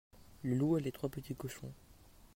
le 0.41 0.55
loup 0.55 0.79
et 0.79 0.81
les 0.81 0.91
trois 0.91 1.09
petits 1.09 1.35
cochons. 1.35 1.71